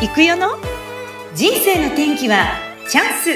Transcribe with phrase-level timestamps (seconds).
[0.00, 0.50] 行くよの？
[1.34, 2.56] 人生の天気は
[2.88, 3.30] チャンス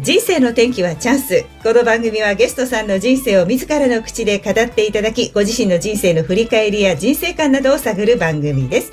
[0.00, 1.44] 人生の天気はチャンス。
[1.62, 8.90] この番組はゲストさんの人生を自らの口で語っていただき、ご自身の人生の振り返りや人生観などを探る番組です。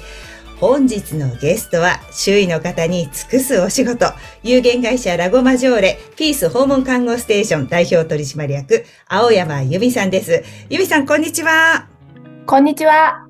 [0.59, 4.07] 本日のゲストは、周囲の方に尽くすお仕事、
[4.43, 10.43] 有限会社ラゴマジョーレ、ピース訪問看護ステーション代表取締役、青山由美さんです。
[10.69, 11.87] 由美さん、こんにちは。
[12.45, 13.25] こんにちは。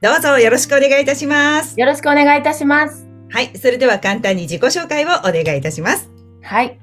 [0.00, 1.78] どうぞよろしくお願いいたします。
[1.78, 3.06] よろしくお願いいたします。
[3.28, 3.56] はい。
[3.56, 6.10] それでは簡単に自己紹介をお願いいたします。
[6.42, 6.80] はい。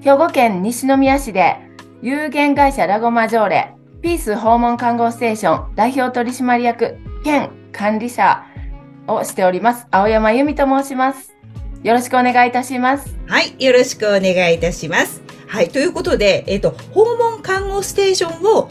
[0.00, 1.58] 兵庫県西宮市で
[2.02, 8.44] 有限会社ラゴマジョーレピース訪問看護ステーション代表取締役兼管理者
[9.08, 11.34] をしております青山由美と申します。
[11.82, 13.16] よろしくお願いいたします。
[13.26, 13.54] はい。
[13.64, 15.22] よろしくお願いいたします。
[15.46, 15.68] はい。
[15.68, 18.68] ということで、えっ、と、訪問看護ステーションを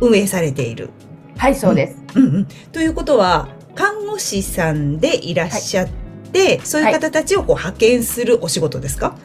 [0.00, 0.90] 運営されている。
[1.36, 1.96] はい、そうです。
[2.16, 2.46] うんうん。
[2.72, 5.88] ということは、看護師さんでいらっしゃっ
[6.32, 9.16] て、そういう方たちをこう派遣するお仕事ですか、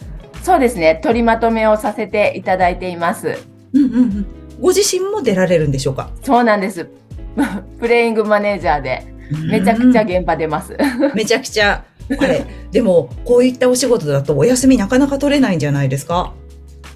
[0.44, 1.00] そうですね。
[1.02, 3.40] 取りまとめをさせていただいています。
[3.74, 4.26] うんうんうん。
[4.60, 6.12] ご自身も出られるんでしょうか？
[6.22, 6.88] そうなんです。
[7.80, 9.04] プレイングマネージャーで
[9.50, 10.76] めちゃくちゃ現場出ます。
[10.78, 11.84] う んめちゃくちゃ。
[12.20, 16.34] あれ、でも、こういったお仕事だとお休みなかなか取れないんじゃないですか？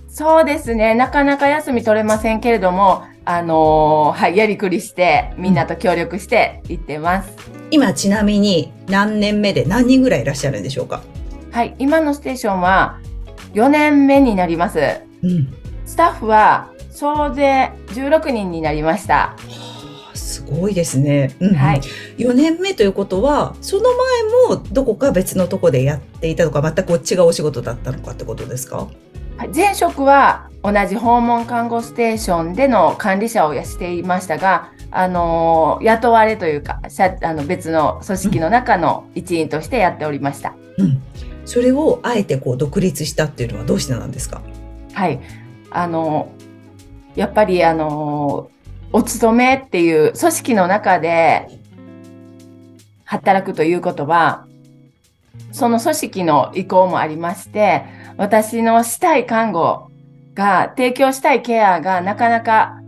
[0.09, 0.95] そうですね。
[0.95, 7.29] なかなか休み取れませんけれども、あのーはい、やりくりして、みんなと協力して行ってます。
[7.71, 11.01] 今ちなみに何年目で何人ぐらいいらっしゃるんでしょうか？
[11.51, 12.97] はい、今のステーションは
[13.53, 14.79] 4年目になります。
[15.23, 15.47] うん。
[15.85, 19.35] スタッフは総勢16人になりました。
[20.45, 21.35] すごいですね。
[21.39, 21.81] うんうんはい。
[22.17, 23.83] 4年目ということは、その
[24.47, 28.87] 前もどこか別のとこでやっていたのか、全く違うお仕事だったのかってことですか？
[29.37, 40.53] はい前職は同じ訪問看護ステーションでの管理者をしていましたが、あのー雇われというか、社あの別の組織の中の一員としてやっておりました。
[40.77, 41.01] うん。
[41.45, 44.41] それをあえてこう独立したっていうのはどうしてなんですか？
[44.93, 45.19] はい。
[45.69, 46.31] あの、
[47.15, 48.49] やっぱりあの、
[48.95, 51.49] お勤めっていう組織の中で
[53.03, 54.47] 働くということは、
[55.51, 57.83] その組織の意向もありまして、
[58.15, 59.91] 私のしたい看護
[60.33, 62.79] が、提供したいケアがなかなか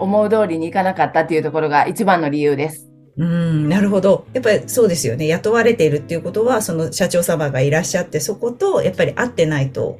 [0.00, 2.88] 思う通りにいかなかったっていうところが一番の理由です。
[3.16, 4.26] うん、なるほど。
[4.32, 5.28] やっぱりそうですよね。
[5.28, 9.96] 雇われているっていうことは、その社長様がいらっしゃって、そことやっぱり合ってないと、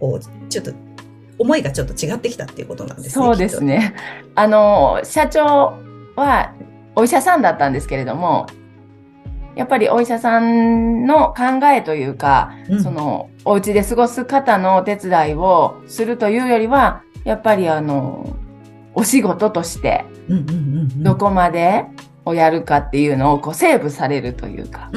[0.48, 0.72] ちょっと、
[1.40, 3.24] 思いがちょっと違ってきたっていうことなんですね。
[3.24, 3.94] そうですね。
[4.34, 5.74] あの、社長
[6.14, 6.52] は
[6.94, 8.46] お医者さんだったんですけれども、
[9.56, 12.52] やっぱりお医者さんの考えというか。
[12.68, 18.36] うんその、お家で過ごす方のお手伝いをするというよりは、やっぱりあの、
[18.94, 20.04] お仕事として
[20.98, 21.86] どこまで
[22.24, 24.90] をやるかっていうのをこうセーブされるというか。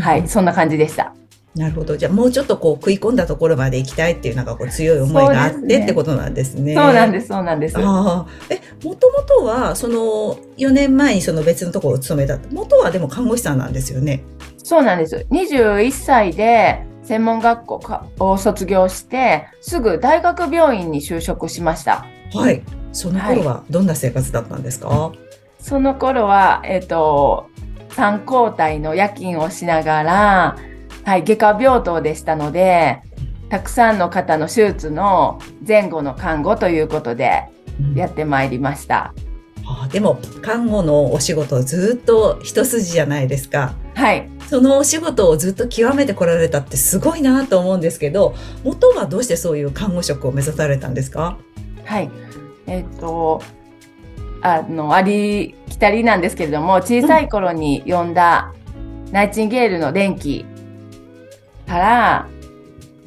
[0.00, 1.12] はい、そんな感じでした。
[1.54, 1.98] なるほど。
[1.98, 6.74] じゃあもうちょっとこう食い込んだところまで行きたいっていうなんかこう強い思いがあってってことなんですね。。
[6.74, 7.78] そうなんですす、そうなんです。
[7.78, 8.26] ああ。
[8.48, 12.38] え、もともとは、その、4年前にその別のところを勤めた。
[12.50, 14.24] 元はでも看護師さんなんですよね。
[14.56, 15.26] そうなんです。
[15.30, 22.06] 21歳で専門学校かを卒業して、すぐ大学病院に就職しました。
[22.32, 22.62] はい。
[22.92, 25.12] その頃はどんな生活だったんですか、
[25.58, 27.46] その頃は、えっ、と、
[27.90, 30.56] 3交代の夜勤をしながら、
[31.04, 33.02] はい、外科病棟でしたので、
[33.48, 37.44] たくさんの方の手術の前後の看護ということで
[37.80, 39.12] うんやってまいりました。
[39.64, 43.74] ああでも、看護のお仕事ずっと一筋じゃないですか。
[43.94, 44.28] はい。
[44.48, 51.38] そのお仕事をずっと極めてこられたってすごいなと思うんですけど、元はどうしてそういう看護職を目指されたんですか？
[51.84, 52.10] はい。
[52.66, 53.40] えっ、と、
[54.40, 58.52] あの、ありきたりなんですけれども、小さい頃に読んだ
[59.12, 60.44] ナイチンゲールの電気
[61.66, 62.28] から、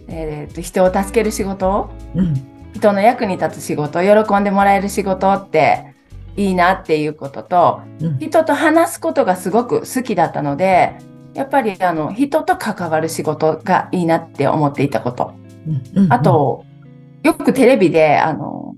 [0.07, 2.33] えっ、と、人を助ける仕事、うん。
[2.73, 5.93] 人の役に立つ仕事、喜んでもらえる仕事って
[6.35, 8.19] いいなっていうことと、うん。
[8.19, 10.97] 人と話すことがすごく好きだったので、
[11.33, 15.33] やっぱりあの、人と関わる仕事がいいなって思っていたこと。
[15.67, 16.03] うん。
[16.03, 16.13] うん。
[16.13, 16.65] あ、と、
[17.23, 18.75] よくテレビで、あの、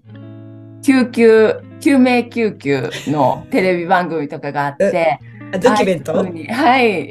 [0.84, 5.20] 救急、救命救急のテレビ番組とかがあって、
[5.54, 6.14] あドキュメント？
[6.14, 7.10] はい。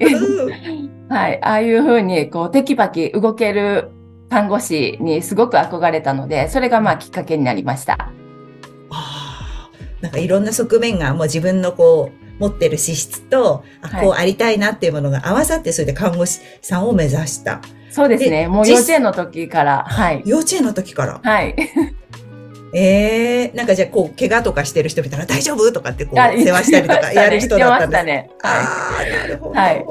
[1.09, 1.43] うんはい。
[1.43, 3.91] ああいうふうに、こう、テキパキ動ける
[4.29, 7.95] 看護師にすごく憧れたので、それがまあきっかけになりました。
[7.95, 8.11] あ
[8.91, 9.71] あ、
[10.01, 17.61] なんかいろんな側面がもう自分のこう、持ってる資質と、あはいこうありたいなっていうものが合わさって、それで看護師さんを目指した。
[17.91, 18.43] そうですね。
[18.43, 20.23] でもう幼稚園の時から、はい。
[20.27, 21.21] 幼稚園の時から。
[21.23, 21.57] はい。
[22.79, 28.05] ええなんかじゃあこう怪我とかしてる人見たら大丈夫とかってこうあ世話したりとかやる人だったんです。
[28.05, 28.31] ね。
[28.43, 29.85] ああなるほど、はい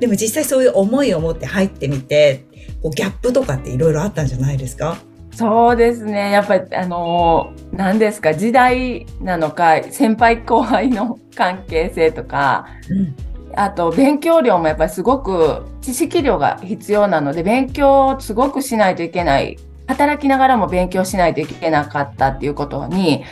[0.00, 2.44] でも実際そういう思いを持って入ってみて
[2.82, 4.98] こうギャップとかっていろいろあったんじゃないですか？
[5.32, 6.30] そうですね。
[6.30, 13.16] やっぱり、あのー、何ですか、時代なのか、先輩後輩の関係性とか、うん
[13.56, 19.56] あと勉強量もやっぱりすごく知識量が必要なので、勉強をすごくしないといけない。
[19.86, 23.24] 働きながらも勉強しないといけなかったっていうことに、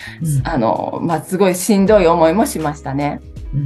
[0.44, 3.20] あの、まあ、すごいしんどい思いもしましたね。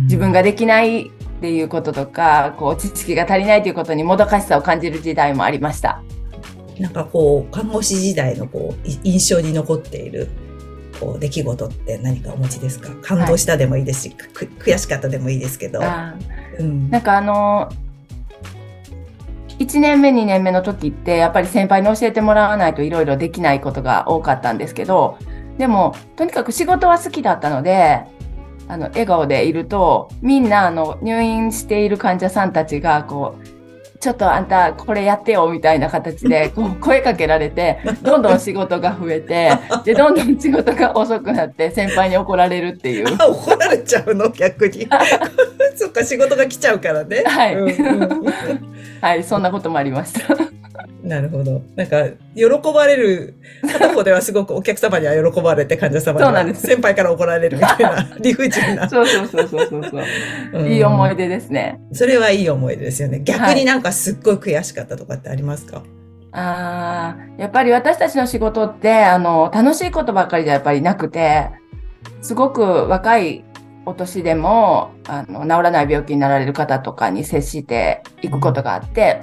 [0.04, 1.10] 自分ができないっ
[1.40, 6.02] ていうこととか、こう、知識が足りないということにもどかしさを感じる時代もありました。
[6.78, 10.28] なんかこう看護師時代のこうい印象に残っている
[11.00, 12.90] こう出来事って何かお持ちですか？
[13.00, 15.80] 感動したでもいいですし、く悔しかったでもいいですけど。
[16.58, 17.72] うんなんかあの
[19.58, 25.18] 1年目2年目の時ってやっぱり先輩に教えてもらわないといろいろできないことが多かったんですけど
[25.58, 28.04] でもとにかく仕事は好きだったので
[28.68, 33.46] あの笑顔でいるとみんなあの入院している患者さんたちがこう
[33.98, 39.50] ちょっとあんたこれやってよみたいな形で こう声かけられてどんどん仕事が増えて
[39.84, 43.06] でどんどん仕事が遅くなって先輩に怒られるっていう。
[43.18, 44.28] あ 怒られちゃうの？
[44.28, 44.86] 逆に。
[45.76, 47.22] そっか仕事が来ちゃうからね。
[47.24, 48.26] はいうんうん
[49.00, 50.36] はい、そんなこともありました。
[51.02, 51.62] なるほど。
[51.74, 52.44] なんか、喜
[52.74, 58.88] ばれる、片方ではすごくお客様には喜ばれて、患者様には先輩から怒られるみたいな、 理不尽な。
[58.88, 60.02] そうそうそうそうそうそう。
[60.52, 61.80] うんいい思い出ですね。
[61.92, 63.20] それはいい思い出ですよね。
[63.20, 65.82] 逆になんかすっごい悔しかったとかってありますか、
[66.32, 71.50] ああ、やっぱり私たちの仕事って、あの、楽しいことばっかりじゃやっぱりなくて、
[72.20, 73.44] すごく若い
[73.86, 79.20] お年でも、あの、治らない病気になられる方とかに接していくことがあって、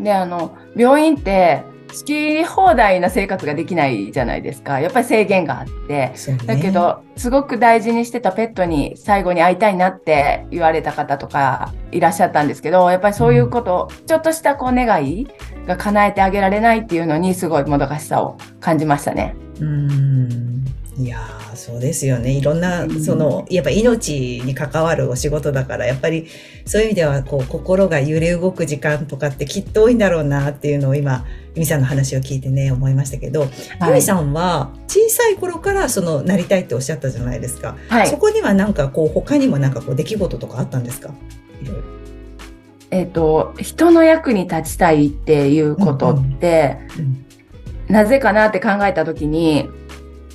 [0.00, 4.80] で、あの、病院って、好き放題な生活ができないじゃないですか。
[4.80, 6.14] やっぱり制限があって、ね
[6.46, 15.26] だけ、ど、すごく大事にしてたペットに最後に会いたいなって言われた方とかいらっしゃったんですけど、やっぱりそういうこと、ちょっとしたこう願い
[15.66, 19.34] が叶えてあげられないっていうのにすごいもどかしさを感じましたね。
[19.56, 20.64] うーん。
[20.96, 22.32] いやーそうですよね。
[22.32, 26.26] いろんな、うんその、やっぱ命に関わるお仕事だから、やっぱり
[26.64, 33.46] そういう意味では、こう、心が揺れ動く時間とかってきっと多いんだろうなっていうのを今、由美さんの話を聞いてね、思いましたけど、
[33.82, 37.76] 由美さんは小さい頃からその、なりたいっておっしゃったじゃないですか。
[37.88, 38.16] はいそ。
[38.16, 41.12] こにはなんかこう、他にもなんかこう、出来事とかあったんですか？
[42.90, 47.26] えっ、と、人の役に立ちたいっていうことって、うん
[47.90, 49.68] なぜかなって考えたときに、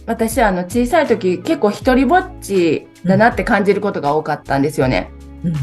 [0.05, 5.11] 私はあの小さい時結構一人ぼっちだなって感じることが多かったんですよね。
[5.43, 5.53] うん。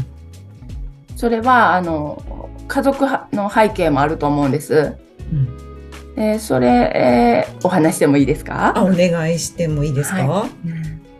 [1.15, 2.21] それはあの
[2.67, 4.97] 家族の背景もあると思うんです。
[5.31, 6.15] うん。
[6.15, 8.77] でそれ、えーお話してもいいですか？
[8.77, 10.47] あ、お願いしてもいいですか、は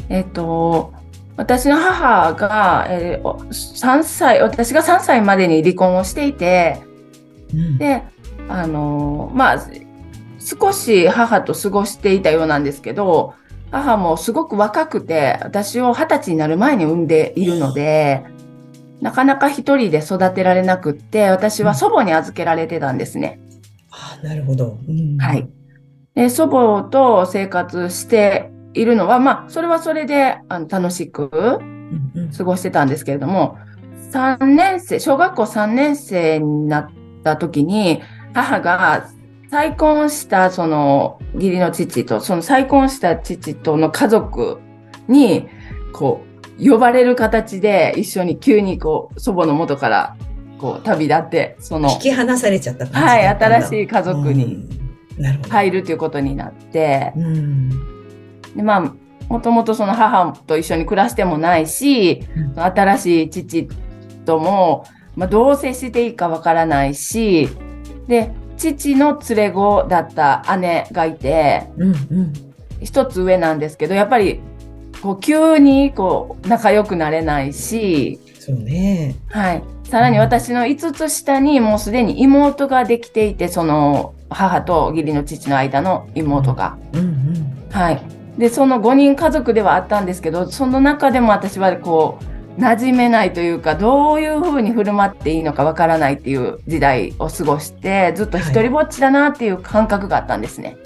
[0.10, 0.94] えっ、と、
[1.38, 6.81] 私の母が、えーお3歳、私が3歳までに離婚をしていて、
[7.54, 7.78] うん。
[7.78, 8.04] で、
[8.50, 9.66] あのーまあ、
[10.44, 13.34] 少し母と過ごしていたようなんですけど、
[13.72, 18.24] 母もすごく若くて、私を二十歳になる前に産んでいるので、
[19.01, 23.40] なかなか一人で育てられなくって、私は祖母に預けられてたんですね。
[23.92, 24.78] あなるほど。
[24.88, 25.50] うんはい。
[26.13, 31.29] で、祖母と生活しているのは、まあ、それはそれであの楽しく
[32.38, 33.58] 過ごしてたんですけれども、
[34.12, 36.89] 3年生、小学校3年生になっ
[37.24, 38.01] た時に、
[38.34, 39.08] 母が
[39.53, 44.60] 再婚したその義理の父と、その再婚した父との家族
[45.07, 45.48] に、
[45.93, 46.24] こ
[46.60, 50.17] う、呼ばれる形で一緒に急にこう、祖母の元から
[50.57, 54.67] こう旅立って、その引き離されちゃった感じはい新しい家族に。
[55.48, 57.69] 入るということになって、うん。
[58.55, 58.93] でまあ、
[59.29, 62.60] もともとその母と一緒に暮らしてもないし、うん。
[62.60, 63.69] 新しい父
[64.25, 67.50] とも、まあ、どう接していいかわからないし、
[68.07, 68.31] で、
[68.72, 72.34] 父の連れ子だった姉がいて、うんうん
[72.82, 74.41] 一つ上なんですけど、やっぱり、
[75.01, 79.15] こう、急に、こう、仲良くなれないし、そうね。
[79.29, 79.63] はい。
[79.86, 86.77] さらに私の5つ下にもうすでに妹ができていて、その、母と義理の父の間の妹が。
[86.91, 88.01] うんうんはい。
[88.38, 100.77] で、その5人家族ではあったんですけど、その中でも私はこう、馴染めないというか、どういうふうに振る舞っていいのかわからないっていう時代を過ごして、ずっと一人ぼっちだなっていう感覚があったんですね。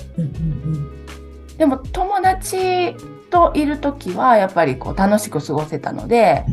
[1.58, 2.96] でも友達
[3.30, 6.46] といる時はやっぱりこう楽しく過ごせたので、やっ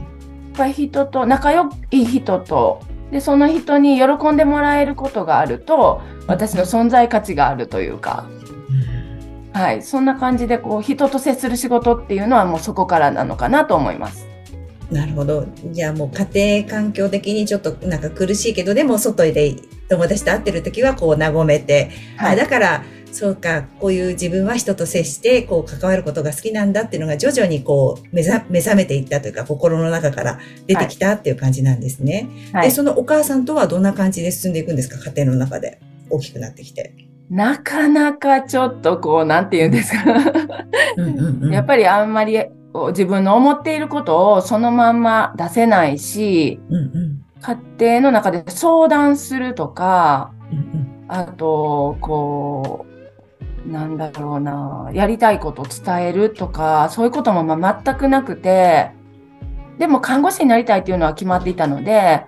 [0.57, 2.81] ぱり人と、仲良い人と、
[3.11, 8.25] で、その人に喜んでもらえることがあると、私の存在価値があるというか、
[9.53, 14.34] はい、そんな感じでこう人と接する仕事っていうのはもうそこからなのかなと思います。
[14.91, 15.47] なるほど。
[15.73, 19.57] じゃあもう家庭環境的にちょっとなんか苦しいけど、でも外で
[19.89, 32.29] 友達と会ってる時はこう和めて、はい、あだから、そうか、こういう自分は人と接して、こう関わることが好きなんだっていうのが徐々にこう目覚目覚めていったというか、心の中から出てきたっていう感じなんですね。
[32.53, 34.99] はいで、そのお母さんとはどんな感じで進んでいくんですか？
[35.11, 35.81] 家庭の中で。
[36.11, 36.93] 大きくなってきて。
[37.31, 40.05] なかなかちょっとこう、なんて言うんですか？
[40.97, 42.39] うんうんうん やっぱりあんまり
[42.89, 52.87] 自分の思っていることをそのまんま出せないし、うんうん家庭の中で相談するとか、うんうんあと、こ
[53.67, 58.93] う、なんだろうな、やりたいことを伝えるとか、そういうこともまあ全くなくて、
[59.79, 62.25] でも看護師になりたいっていうのは決まっていたので、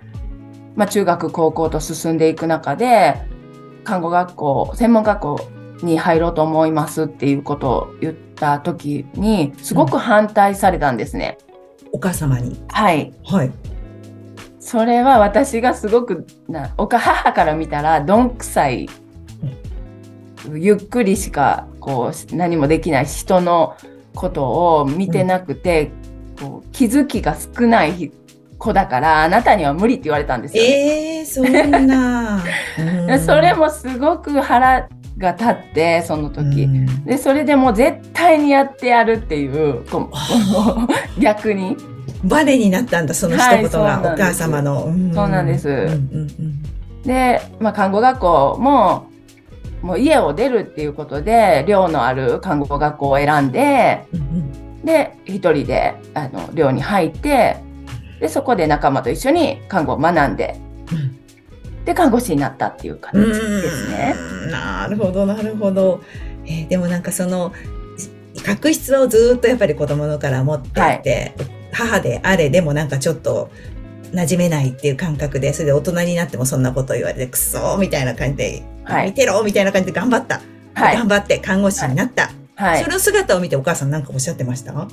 [0.75, 3.15] まあ中学、高校と進んでいく中で、
[3.83, 5.39] 看護学校、専門学校
[5.81, 11.37] に入ろうと思いますっていうことを言ってた時に、すごく反対されたんですね。
[11.91, 12.57] お母様に？
[12.69, 13.11] はい。
[13.25, 13.51] はい。
[14.59, 18.89] それは私がすごくなおか母から見たらどんくさい、
[20.53, 23.77] ゆっくりしかこう何もできない人の
[24.13, 25.91] ことを見てなくて、
[26.39, 28.11] こう気づきが少ない
[28.57, 32.43] 子だからあなたには無理って言われたんですよ、ねええそんな。
[33.07, 37.05] うんそれもすごく腹が立ってその時、うん。
[37.05, 40.09] でそれでもう絶対にやってやるっていうこ
[41.17, 41.77] う 逆に。
[42.23, 44.91] バネになったんだ、その一言が、はいお母様の。
[45.13, 45.69] そうなんです。
[45.69, 47.01] うんうん。
[47.03, 49.07] で、まあ、看護学校も
[49.81, 54.85] もう家を出るっていうことで寮のある看護学校を選んでうんうん。
[54.85, 57.57] で一人であの寮に入って
[58.19, 60.59] でそこで仲間と一緒に看護を学んで
[60.91, 61.16] うん
[61.87, 64.13] で看護師になったっていうう形ですね。
[64.47, 66.01] んなるほど、なるほど。
[66.45, 67.51] えーでもなんかその、
[68.45, 71.33] 確執をずっとやっぱり子供のから持っていて、
[71.71, 73.49] 母であれでもなんかちょっと
[74.13, 80.41] 馴染めないっていう感覚で、それで大人になってもそんなこと言われて、くそーみたいな感じで、はい見てろみたいな感じで頑張った。
[80.75, 82.29] はい頑張って看護師になった。
[82.55, 84.73] はいその姿を見てお母さんなんかおっしゃってました？
[84.73, 84.87] う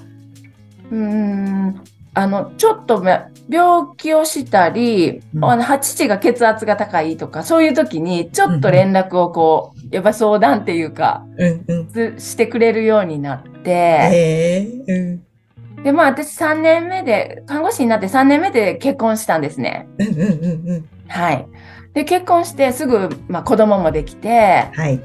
[0.93, 1.81] ーん
[2.15, 11.89] あのちょっとめ病気をしたり、うんあの父が血圧が高いとかそういう時にちょっと連絡をこう、やっぱ相談っていうかうんうん。
[11.89, 15.83] つしてくれるようになって、うん。
[15.83, 19.89] でまあ私3年目で看護師になって3年目で結婚したんですね。
[19.99, 20.89] うんうんうんうん。
[21.09, 21.47] はい。
[21.95, 25.01] で結婚してすぐ、まあ、子供もできてはい。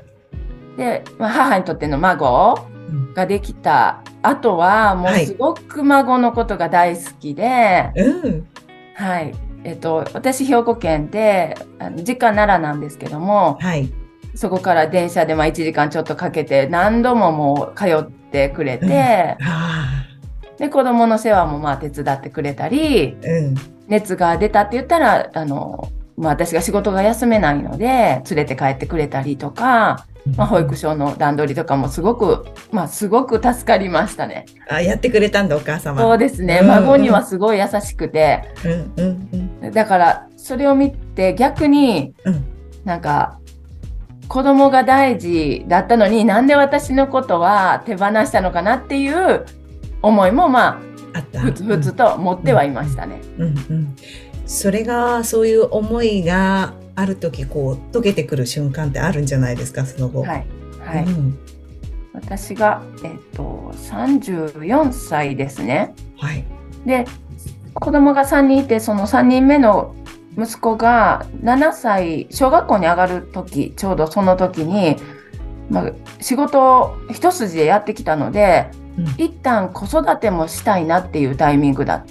[0.78, 2.79] で、まあ、母にとっての孫うん
[3.14, 8.48] ができた後はもうはいすごく孫のことが大好きで、うん。
[8.96, 9.34] はい。
[9.64, 13.90] えっと、私、兵庫県で、あの実家奈良なんですけども、はい。
[14.36, 20.06] そこから電車でまあ1時間ちょっとかけて、何度ももう通ってくれて、うんあ
[20.58, 23.28] で、子供の世話もまあ手伝ってくれたり、あ。
[23.28, 23.56] うん。
[23.88, 25.90] 熱が出たって言ったら、あの、
[26.20, 34.46] まあ私が仕事が休めないので、連れて帰ってくれたりとか、まあ保育所の段取りとかもすごく、まあすごく助かりましたね。
[34.70, 36.02] あ、やってくれたんだ、お母様。
[36.02, 36.60] そうですね。
[36.62, 39.30] うん孫にはすごい優しくて、うんうん
[39.64, 39.72] うん。
[39.72, 42.46] だからそれを見て逆に、うん
[42.86, 43.40] なんか
[44.28, 49.46] 子供が大事だったのになんで私のことは手放したのかなっていう
[50.02, 50.82] 思いもま
[51.14, 51.40] あった。
[51.40, 53.22] あふつふつと持ってはいましたね。
[53.38, 53.96] うんうん。
[54.50, 60.22] それが、そういう思いがある時、こう、溶けてくる瞬間ってあるんじゃないですか、その後。
[60.22, 60.46] はい、
[60.80, 61.38] はいうん
[62.12, 65.94] 私が、えっと、34歳ですね。
[66.18, 66.44] はい。
[66.86, 67.06] で
[67.76, 69.96] 子供が3人いてその3人目の
[70.38, 74.96] 息子が7歳小学校に上がる時ちょうどその時に、
[75.70, 82.06] まあ、仕事一筋でやってきたのでうん一旦子育てもしたいなっていうタイミングだっ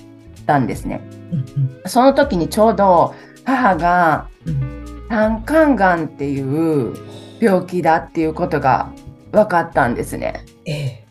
[0.47, 1.03] たんですね。
[1.33, 6.95] うんその時にちょうど母がうんうん胆管がんっていう
[7.41, 8.93] 病気だっていうことが
[9.33, 10.45] 分かったんですね。
[10.67, 11.05] ええ。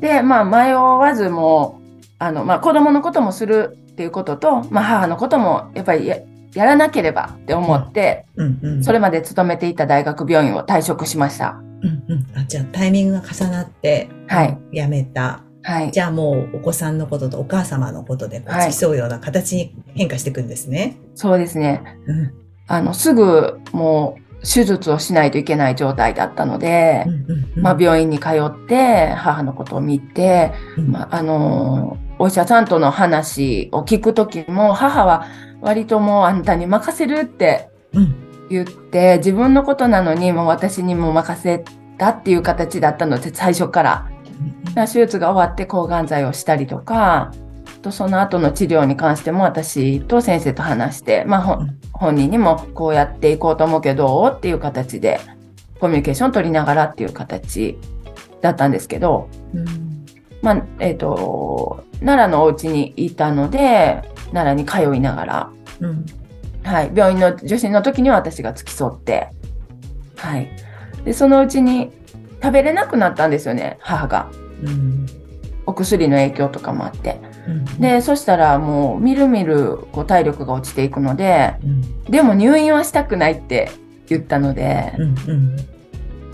[0.00, 6.18] で、まあ、迷わずもう、あの、まあ、子供のこともするっていうことと、まあ、母のこともやっぱりや
[6.54, 8.84] やらなければって思って、うんうん。
[8.84, 11.60] それまで勤めていた大学病院を退職しました。
[11.82, 12.38] うんうん。
[12.38, 14.58] あ、じゃあタイミングが重なって、はい。
[14.72, 15.42] 辞めた。
[15.64, 15.90] はい。
[15.90, 20.96] じゃあもうお子さんのこととお母様のことで付き添うような形に変化していくんですね。
[21.14, 21.82] そうですね。
[22.06, 22.34] うん
[22.66, 35.26] あの、すぐもう手術をしないといけない状態だったのでう、んうんうんまあ、病院に通って、母のことを見て、うんまあ、あのーお医者さんとの話を聞くときも、母は
[35.60, 38.14] 割ともうあんたに任せるってうん
[38.50, 41.64] 言って、自分のことなのにもう私にも任せ
[41.98, 44.10] たっていう形だったので、最初から。
[44.74, 47.32] 手術が終わって抗がん剤をしたりとか、
[47.84, 55.20] とその後の治療に関しても私と先生と話して、まあ、本人にもこうやっていこうと思うけどどうっていう形で
[55.78, 57.78] コミュニケーション取りながらっていう形
[58.40, 60.06] だったんですけど、うん。
[60.40, 65.50] まあえっと奈良のお家にいたので奈良に通いながら、
[65.80, 66.06] うん。
[66.62, 69.28] はい、病院の受診の時には私が付き添って、
[70.16, 70.48] はい、
[71.04, 71.92] でそのうちに
[72.44, 74.30] 食べれなくなったんですよね母が。
[74.62, 75.06] うん。
[75.66, 77.20] お薬の影響とかもあって。
[77.48, 77.64] うん。
[77.80, 82.02] で、そしたらもうみるみるこう体力が落ちていくので、うん。
[82.02, 83.70] でも入院はしたくないって
[84.08, 85.56] 言ったので、うんうん。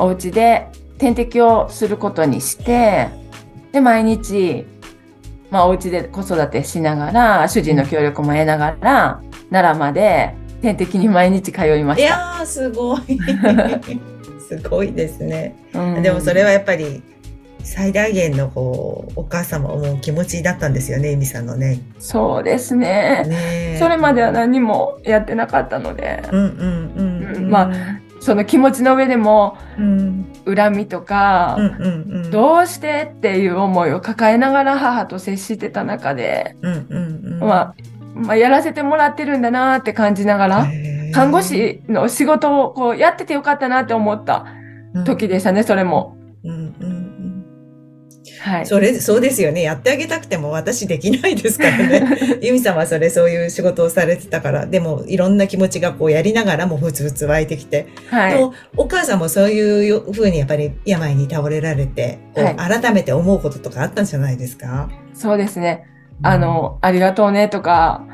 [0.00, 0.66] お家で
[0.98, 3.08] 点滴をすることにして、
[3.70, 4.66] で、毎日、
[5.50, 12.08] まあお家で子育てしながら、主人の協力も得ながら、奈良まで点滴に毎日通いまいした。
[12.08, 13.00] やーすごい
[14.58, 16.02] すごいですね、うん。
[16.02, 17.02] でもそれはやっぱり
[17.62, 21.80] 最大限のこうお母様を思う気持ちだったんですよね由美さんのね。
[22.00, 23.24] そうですね。
[23.28, 23.78] ねえ。
[23.78, 27.70] それまでは何もやってなかったので、うんうんうん、うん、ま
[28.20, 30.26] その気持ちの上でもうん。
[30.46, 32.30] 恨みとか、うんうんうん。
[32.30, 37.38] どうしてっていう思いを抱えながら母と接してた中で、うんうんうん。
[37.40, 37.74] まあ、
[38.14, 44.46] まあ、やらせてもらってるんだなって感じながら、へー看護師の仕事をこうやっててよかったなって思った
[45.04, 46.16] 時でしたね、それも。
[46.44, 47.10] うんうんうん
[48.40, 48.66] はい。
[48.66, 58.42] それそうですよねやってあげたくても私できないですからね 由美さんはそれそういう仕事をされてたからでもいろんな気持ちがこうやりながらもふつふつ湧いてきてはい。
[58.76, 65.84] お母さんもそういうふうにやっぱり病に倒れられて、はい改めて思うこととかあったんじゃないですか、そうですね。
[66.22, 68.06] あの、ありがとうねとか、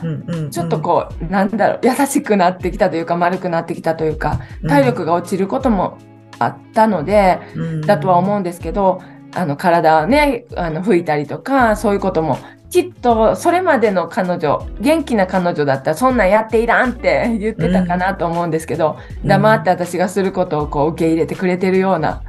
[0.50, 5.98] ちょっとこう、なんだろう、優しくなってきたというか、丸くなってきたというか、体力が落ちることも
[6.38, 7.40] あったので、
[7.86, 9.02] だとは思うんですけど、
[9.36, 12.38] あの体をねあの拭いたりとかそういうことも
[12.71, 19.28] きっとそれまでの彼女元気な彼女だったらそんなんやっていらんって 言ってたかなと思うんですけど、うん。
[19.28, 22.23] 黙って私がすることをこう受け入れてくれてるような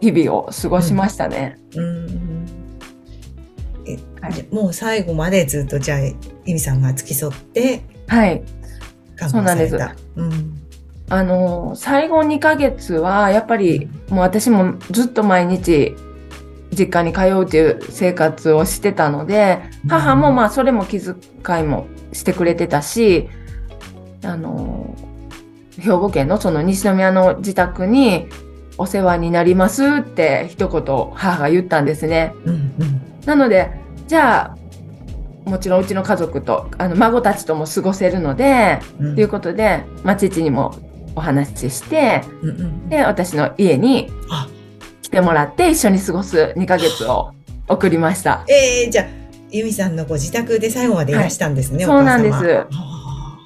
[0.00, 1.56] 日々を過ごしましたね。
[1.76, 2.63] うんうん
[3.86, 4.46] えはい。
[4.50, 6.14] もう最後までずっとじゃあ由
[6.46, 8.42] 美さんが付き添ってはい、
[9.28, 9.58] そうなん
[10.16, 10.60] うん。
[11.08, 15.94] あの最後2ヶ月はやっぱりもう私もずっと毎日
[16.72, 21.14] 実家に通うという生活をしてたので母もまあそれも気遣
[21.60, 23.28] いもしてくれてたし
[24.24, 24.96] あの
[25.78, 28.26] 兵庫県のその西宮の自宅に
[28.78, 32.32] お世話になりますって一言母が言ったんですね。
[32.44, 33.70] うんうんなので
[34.06, 39.14] じゃあもちろんうちの家族とあの孫たちとも過ごせるのでうん。
[39.14, 40.74] ということで、まあ、父にも
[41.14, 42.88] お話ししてうんうん。
[42.88, 44.48] で私の家にあ。
[45.02, 47.32] 来てもらって一緒に過ごす2ヶ月を
[47.68, 48.44] 送りました。
[48.48, 49.06] えー、じゃあ
[49.50, 52.66] 由美さんのご自宅で最後までいらしたんですね、はいお母様そうなんです。
[52.72, 53.38] あ。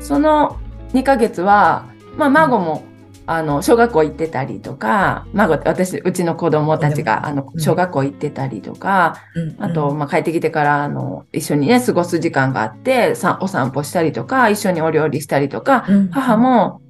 [0.00, 0.58] その
[0.92, 2.82] 2ヶ月は、まあ、孫も、
[3.28, 7.60] あの小学校行ってたりとか孫私うちの子供たちがあのうん。
[7.60, 9.48] 小学校行ってたりとか、ーうん。
[9.50, 9.62] うん。
[9.62, 16.08] あと、まあ、帰ってきてからあの一緒にね過ごす時間があってさお散歩したりとか一緒にお料理したりとかうん。
[16.10, 16.80] 母も、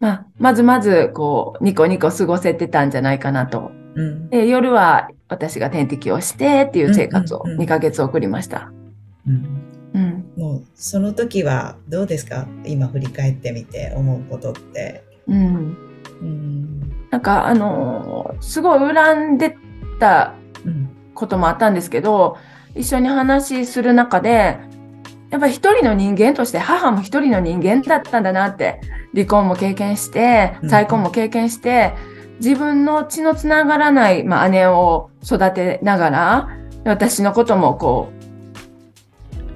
[0.00, 3.70] まあ、まずまずこうニコニコ過ごせてたんじゃないかなと。
[3.94, 4.30] うん。
[4.30, 7.52] で夜は私が点滴をしてっていう生活をうん。
[7.52, 7.56] うん。
[7.56, 8.72] うん2ヶ月送りました。
[10.36, 12.48] もうその時はどうですか？
[12.64, 15.04] 今振り返ってみて思うことって。
[15.28, 15.76] うん。
[16.20, 16.92] うん。
[17.10, 19.56] なんかあのーすごい恨んで
[20.00, 22.36] たうんこともあったんですけど
[22.74, 24.58] 一緒に話する中で
[25.30, 28.80] やっぱり一人の人間として母も一人の人間だったんだなって
[29.14, 30.70] 離婚も経験してうん。
[30.70, 31.94] 再婚も経験して、
[32.38, 36.48] 自分の血のつながらない、まあ、姉を育てながら
[36.84, 38.31] 私のこともこう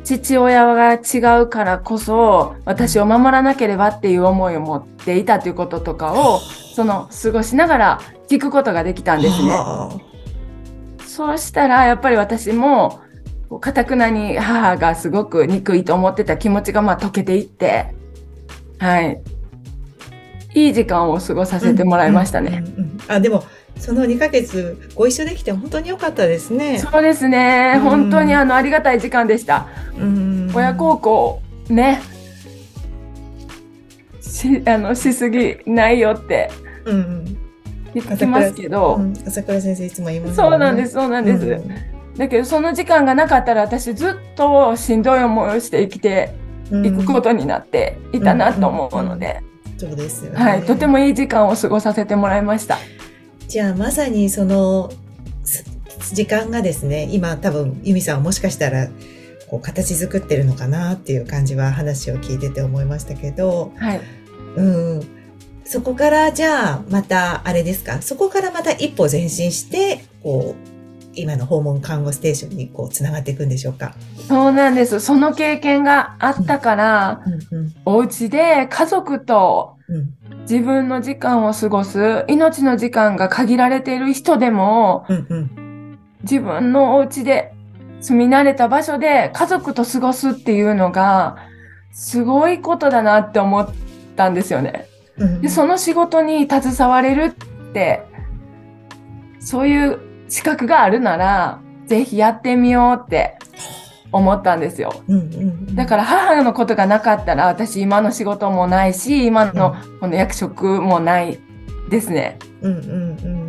[0.06, 6.38] 父親が違うからこそ私を守らなければっていう思いを持っていたということとかを
[6.76, 9.50] その過ごしながら聞くことができたんですね。
[9.50, 10.16] はあ
[11.04, 13.00] そうしたらやっぱり私も
[13.60, 17.94] かたくなに母がすごく憎いと思ってた気持ちがまあ溶けていって
[18.78, 19.20] はい
[20.54, 22.62] いい時間を過ごさせてもらいましたね。
[22.64, 23.44] うんうんうんあでも
[23.78, 26.78] その2ヶ月ご一緒できて本当に良かったですね。
[26.78, 27.74] そうですね。
[27.76, 27.80] うん。
[27.82, 29.68] 本当にあのありがたい時間でした。
[29.98, 30.50] うん。
[30.54, 32.00] 親孝行ね
[34.20, 36.50] しあのしすぎないよって
[36.84, 37.38] うんうん。
[37.94, 41.44] 言ってますけど、うん朝倉先生いつも言いますそうなんですそうなんです。
[41.46, 41.62] う
[42.18, 46.34] だけどその時間がなかったら私ずっとしんどい思いをして生きて
[46.72, 46.84] ん。
[46.84, 49.42] いくことになっていたなと思うので、
[49.78, 50.36] そうですよね。
[50.38, 52.78] はい、とてもいい時間を過ごさせてもらいました。
[53.48, 54.90] じゃあまさにその
[55.44, 55.64] す
[56.14, 58.88] 時間がですね、今多分由美さんはもしかしたら
[59.48, 64.00] こう形作ってるのかなっていう感じは話を聞いてて思いましたけど、はい。
[64.56, 64.62] う
[64.98, 65.06] ん、
[65.64, 70.76] そこからじゃあまたあれですか、そこからまた一歩前進して、こう、
[71.14, 73.94] 今の訪問看護ステーションにこうつながっていくんでしょうか？
[74.28, 75.00] そうなんです。
[75.00, 80.14] その経験があったから、うんうんお家で家族とうん
[80.48, 85.98] 自分の時間を過ごす、命の時間が限られている人でも、うんうん。
[86.22, 87.52] 自分のお家で
[88.00, 91.36] 住み慣れた場所で家族と過ごすっていうのが、
[91.90, 93.68] すごいことだなって思っ
[94.14, 94.86] たんですよね。
[95.18, 98.04] うんで、その仕事に携われるって、
[99.40, 103.36] そういう資格があるなら、ぜひやってみようって
[104.12, 105.02] 思ったんですよ。
[105.08, 111.38] うんうんだから母のことがなかったら、私今の仕事もないし、今のこの役職もない
[111.90, 112.38] ですね。
[112.62, 113.46] うんうんうん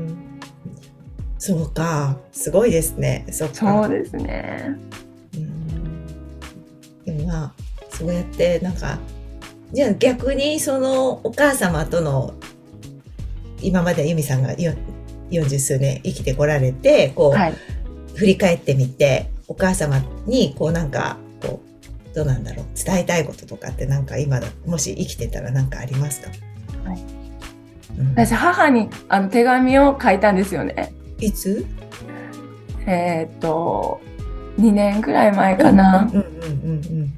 [1.40, 3.26] そうか、すごいですね。
[3.32, 3.48] そ。
[3.48, 4.76] そうですね。
[5.36, 6.06] うん
[7.06, 7.54] でもまあ、
[7.90, 9.00] そうやってなんか、
[9.72, 12.34] じゃあ逆にそのお母様との、
[13.62, 14.74] 今まで由美さんがよ
[15.32, 17.54] 40数年生きてこられて、こう、はい。
[18.16, 21.62] 振り返ってみて、お母様にこうなんか、こ
[22.12, 26.30] う、どうなんだろう、伝えたいこととかってなんか今だ、もし生きてたらなんかありますか？
[26.90, 27.00] はい
[28.00, 30.94] うん私、母にあの手紙を書いたんですよね。
[31.20, 31.66] いつ？
[32.86, 34.00] えーっと、
[34.60, 36.10] 2年ぐらい前かな。
[36.12, 36.24] うんうんう
[37.04, 37.14] ん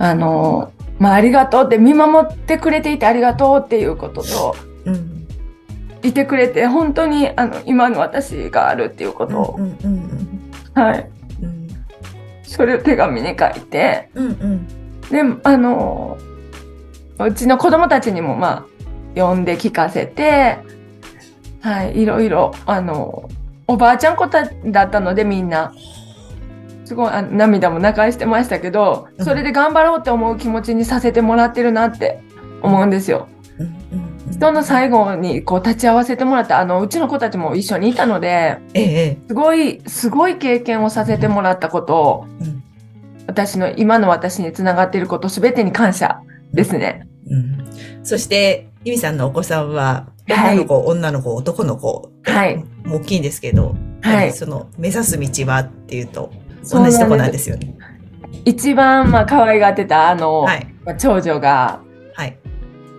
[0.00, 4.94] あの、まあ、ありがとうって、見守ってくれていてありがとうっていうことと、うん。
[4.94, 5.14] うん
[6.04, 10.40] いてくれて、本当に、あの、今の私があるっていうことを、うんうんうん
[10.72, 11.10] はい。
[12.48, 14.68] うんそれを手紙に書いて、うんうん
[15.10, 16.18] で、あの、
[17.18, 18.66] うちの子供たちにも、まあ、
[19.14, 20.58] 読んで聞かせて、
[21.60, 23.28] はい、いろいろ、あの、
[23.66, 25.72] おばあちゃん子ただったので、みんな。
[26.84, 32.18] すごいあ涙も流してましたけど、それで頑張ろうって思う気持ちにさせてもらってるなって
[32.62, 33.28] 思うんですよ。
[33.58, 42.62] うんうん人の最後にこう立ち会わせてもらった、あの、うちの子たちも一緒にいたので、ええすごい、すごい経験をさせてもらったことを、うん。
[43.26, 46.20] 私の、今の私につながっていることすべてに感謝
[46.52, 47.06] ですね。
[47.28, 47.68] うん。
[48.02, 50.58] そして由美さんのお子さんははい。
[50.58, 52.56] 女の子、女の子男の子はい。
[52.56, 54.32] もう大きいんですけど、はい。
[54.32, 56.30] その目指す道はっていうと
[56.70, 57.74] 同じとこなんですよね。
[58.44, 60.74] 一番、まあ、可愛がってた、あの、はい。
[60.84, 61.87] まあ長女が、はい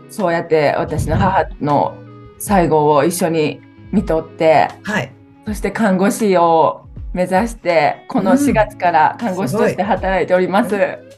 [0.10, 1.95] そうやって私の母の
[2.38, 5.12] 最後を一緒に見とって、はい
[5.45, 10.76] そして看護師を目指して、このうん4月から看護師として働いております。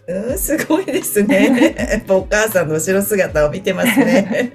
[0.07, 1.75] うん、すごいですね。
[1.91, 4.53] やっぱお母さんの後ろ姿を見てますね。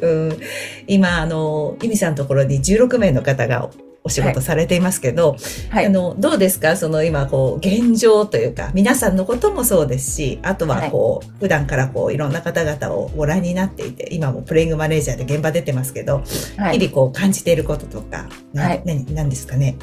[0.00, 0.38] うん、
[0.86, 3.68] 今、あの、由美さんのところに16名の方が
[4.02, 5.36] お仕事されていますけど、
[5.70, 5.88] はいあ。
[5.90, 6.76] の、どうですか？
[6.76, 16.22] その今、こう、現状というか、皆さんのこともそうですし、あとはこう、普段からこう、いろんな方々をご覧になっていて、今もプレイングマネージャーで現場出てますけど、
[16.56, 19.76] はい日々こう、感じていることとか、なはい何、何ですかね？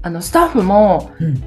[0.00, 1.42] あの、スタッフも、うん。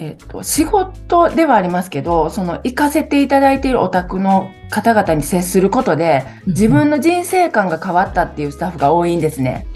[0.00, 9.66] えっと、仕事ではありますけど、その行かせていただいているお宅の方々に接することで、自分の人生観が変わったっていうスタッフが多いんですね。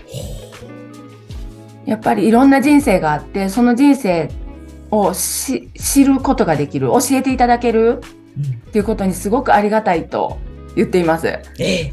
[1.85, 4.31] やっぱりいろんな人生があって、その人生
[4.91, 8.01] をし知ることができる、教えていただける
[8.37, 10.39] うんっていうことにすごくありがたいと
[10.75, 11.27] 言っています。
[11.27, 11.93] ええ。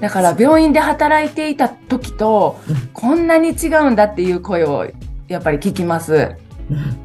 [0.00, 4.86] だから病院で働いていた時とうん、こんなに違うんだっていう声を
[5.28, 6.36] やっぱり聞きます。
[6.70, 7.04] うん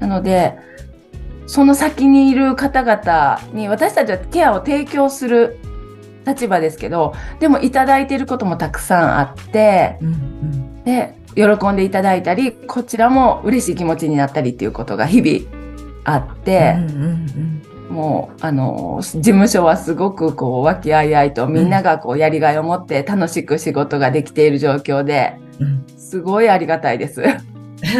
[0.00, 0.58] なので、
[1.46, 5.58] その先にいる方々に私たちはケアを提供する
[6.26, 10.84] 立場ですけど、でもいただいていることもたくさんあって、うんうん。
[10.84, 15.66] で、喜んでいただいたり、こちらも嬉しい気持ちになったりっていうことが日々
[16.04, 25.86] あってう、んうんもう、あの、事務所はすごくこう、和気あいあいとみんながこう、やりがいを持って楽しく仕事ができている状況で、うんうん。
[25.96, 27.22] すごいありがたいです。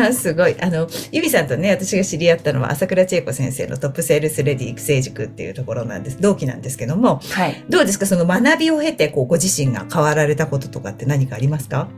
[0.08, 0.56] あ すごい。
[0.60, 6.20] あの、ゆみさんとね、私が知り合ったのは、朝倉千恵子先生のトップセールスレディ育成塾っていうところなんです。
[6.20, 7.64] 同期なんですけども、はい。
[7.68, 8.06] どうですか？
[8.06, 11.88] その学びを経て、こう、ご自身が変わられたこととかって何かありますか？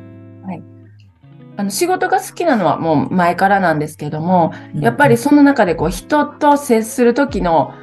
[1.57, 7.75] あの、仕事が好きなのはもう前からなんですけども、やっぱりその中でこう人と接する時の、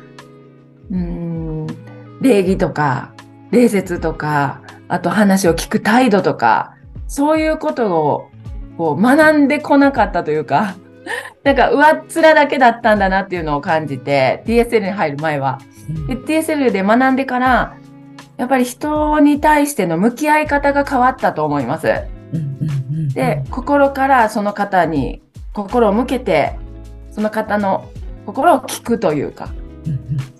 [0.92, 1.68] うーん、
[2.22, 3.14] 礼儀とか、
[3.52, 6.74] 礼節とか、あと話を聞く態度とか、
[7.08, 8.30] そういうことを
[8.78, 10.76] こう学んでこなかったというか、
[11.44, 15.60] なんか上っ面だけだったんだなっていうのを感じて、TSL に入る前は。
[15.62, 15.76] うん
[16.08, 17.78] で、TSL で学んでから、
[18.38, 21.88] やっぱり人に対しての向き合い方が変わったと思います。
[23.14, 25.22] で、心からその方に
[25.54, 26.58] 心を向けて、
[27.12, 27.86] その方の
[28.26, 29.50] 心を聞くというか、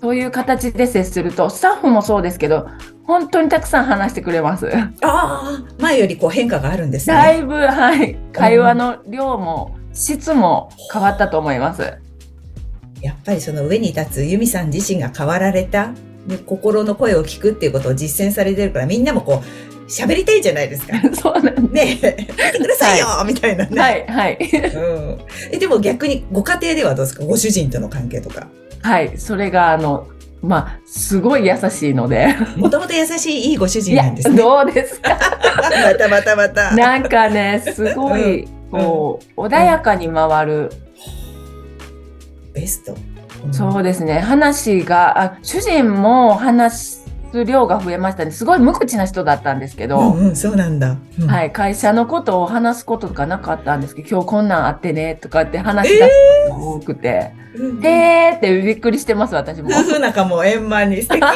[0.00, 2.66] そういう形で接すると、スタッフもそうですけど、
[3.06, 4.68] 本当にたくさん話してくれます。
[4.76, 7.14] ああ、前よりこう変化があるんですね。
[7.14, 11.94] だいぶ、はい、会話の量も質も変わったと思います。
[13.00, 15.92] やっぱりその上に立つ由美さん自身が変わられた、
[16.26, 20.94] で心の声を聞くっていうことを実践されてるから、みんなもこう、喋りたいじゃないですか。
[21.14, 23.72] そうなんでねえ、聞いてくださいよ、みたいなす。
[23.72, 23.80] ね。
[23.80, 24.38] はい、はい。
[24.40, 25.18] うん、
[25.52, 27.24] えでも逆にご家庭ではどうですか？
[27.24, 28.48] ご主人との関係とか。
[28.82, 30.08] はい、それが、あの、
[30.46, 32.28] まあ、すごい優しいので。
[32.56, 34.36] もともと優しいいいご主人なんです、ね。
[34.36, 35.10] どうですか？
[35.84, 36.74] またまたまた。
[36.74, 40.70] なんかね、すごい、こう、穏やかに回る。
[42.54, 42.96] ベスト。
[43.52, 44.20] そうですね。
[44.20, 46.98] 話が、あ、主人も話
[47.36, 48.30] す量が増えましたね。
[48.30, 50.96] すごい無口な人だったんですけど、うんうん、そうなんだ。
[51.20, 56.10] うんはい、会社のことを話すことがなかったんですけど、今日こんなんあってね、とかって話し出す
[56.50, 59.68] ことが多くて、うんへーってびっくりしてます、私も。
[59.70, 61.22] 夫婦仲も円満に素敵。
[61.24, 61.34] あ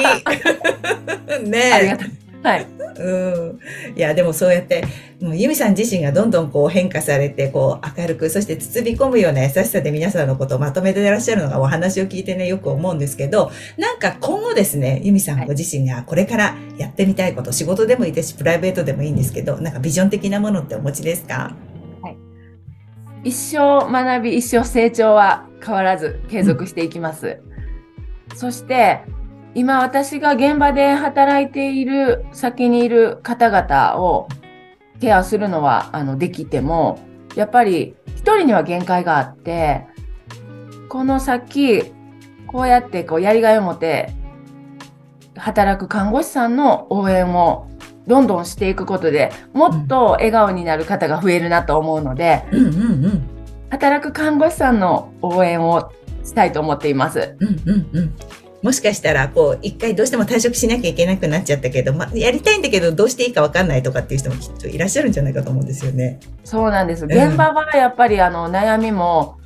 [1.39, 2.30] りねがとう。
[2.43, 2.67] はい。
[2.99, 3.03] え。
[3.03, 3.59] うん。
[3.97, 4.83] いや、でもそうやって、
[5.21, 21.55] もう由美さん自身がどんどんこう変化されて、こう明るく、そして包み込むような優しさで皆さんのことをまとめていらっしゃるのがお話を聞いてね、よく思うんですけど、なんか今後ですね、由美さんご自身がこれからやってみたいこと、仕事でもいいですし、プライベートでもいいんですけど、なんかビジョン的なものってお持ちですか？
[23.23, 27.39] 一生学び、一生成長は変わらず継続していきます。
[28.35, 29.01] そして、
[29.55, 34.29] 今私が現場で働いている先にいる方々を
[35.01, 36.99] ケアするのはあのできても、
[37.35, 39.87] やっぱり一人には限界があって、
[40.89, 41.93] この先、
[42.47, 44.13] こうやってこうやりがいを持って
[45.37, 47.69] 働く看護師さんの応援を
[48.07, 53.29] どんどんしていくことでもっと笑顔になる方が増えるなと思うので、うんうんうん。
[53.71, 55.93] 働く看護師さんの応援を
[56.25, 57.37] したいと思っています。
[57.39, 58.15] うんうんうん。
[58.63, 66.21] もしかしたら、こう、一回どうしても退職しなきゃいけなくなっちゃったけど、ま、やりたいんだけど、どうしていいかわかんないとかっていう人もきっといらっしゃるんじゃないかと思うんですよね。
[66.45, 67.07] そうなんです。
[67.07, 69.39] 現場はやっぱりあの悩みも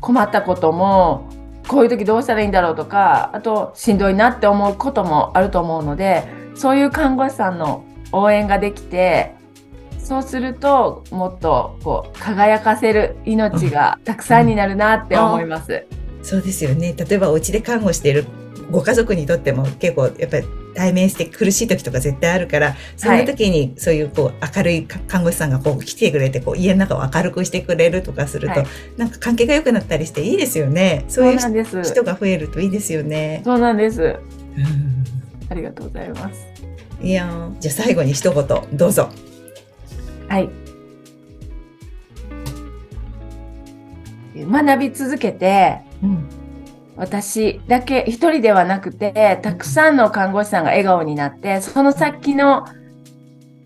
[0.00, 1.28] 困ったことも
[1.68, 9.34] こういう時どうしたらいいんだろうとか、あとしんどいなって思うこともあると思うので、そういう看護師さんの応援ができて、
[9.98, 15.86] そうするともっとこう輝かせる命がたくさんになるなって思います。
[16.24, 16.94] そうですよね。
[16.96, 18.24] 例えば、お家で看護している
[18.70, 31.04] ご家族にとっても結構、やっぱり対面して苦しい時とか絶対あるから、そんな時にそういうこう明るい看護師さんがこう来てくれて、こう家の中を明るくしてくれるとかすると、はいなんか関係が良くなったりしていいですよね。
[31.08, 31.82] そういうなんです。
[31.82, 33.42] 人が増えるといいですよね。
[33.44, 34.02] そうなんです。
[34.02, 35.04] うん
[35.50, 36.46] ありがとうございます。
[37.02, 39.10] いやーじゃあ最後に一言どうぞ。
[40.28, 40.48] はい。
[44.36, 46.28] 学び続けて、うん
[46.96, 52.66] 私だけ一人ではなくて、たくさんの看護師さんが笑顔になって、その先の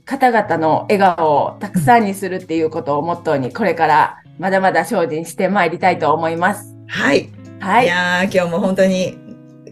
[0.06, 6.74] 方々の笑顔をたくさんにするっていうことをモットーに、これからまだまだ精進してまいりたいと思います。
[6.86, 7.28] はい。、
[7.60, 7.88] はいい。
[7.88, 9.18] やー今日も本当に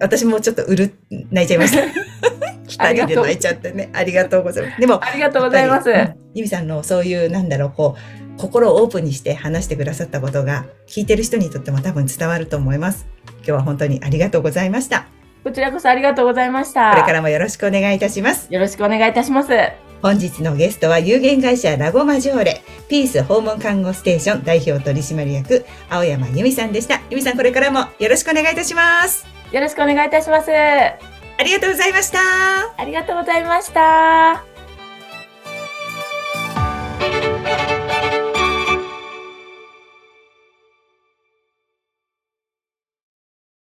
[0.01, 0.95] 私もちょっとうる
[1.31, 1.83] 泣いちゃいました。
[2.69, 3.89] 二人で泣いちゃってね。
[3.95, 4.81] ありがとうございます。
[4.81, 5.91] でもありがとうございます。
[6.35, 13.07] ゆみさんのそういうなんだろうこう心をオープンにして話してくださったことが聞いてる人にとっても多分伝わると思います。
[13.39, 15.07] 今日は本当にありがとうございました。
[15.45, 16.91] こちらこそありがとうございました。
[16.91, 18.53] これからもよろしくお願いいたします。
[18.53, 19.51] よろしくお願いいたします。
[20.03, 27.01] 本日のゲストは有限会社ラゴマジョーレピース訪問看護ステーション代表取締役青山由美さんでした。
[27.11, 29.27] 由美さんこれからもよろしくお願いいたします。
[29.53, 30.51] よろしくお願いいたします。
[30.51, 30.99] あ
[31.39, 32.19] ありがとうございました。
[32.85, 34.56] りがとうございました。